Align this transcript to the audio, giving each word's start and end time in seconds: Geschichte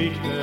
Geschichte 0.00 0.39